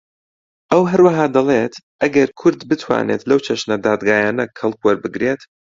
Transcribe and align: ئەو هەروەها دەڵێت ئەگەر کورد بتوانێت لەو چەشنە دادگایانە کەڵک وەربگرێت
ئەو 0.71 0.81
هەروەها 0.91 1.25
دەڵێت 1.35 1.73
ئەگەر 2.01 2.29
کورد 2.39 2.59
بتوانێت 2.69 3.21
لەو 3.29 3.39
چەشنە 3.45 3.75
دادگایانە 3.85 4.45
کەڵک 4.57 4.79
وەربگرێت 4.83 5.41